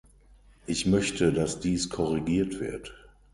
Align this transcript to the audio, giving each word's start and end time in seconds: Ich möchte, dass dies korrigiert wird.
Ich 0.65 0.87
möchte, 0.87 1.31
dass 1.31 1.59
dies 1.59 1.91
korrigiert 1.91 2.59
wird. 2.59 2.91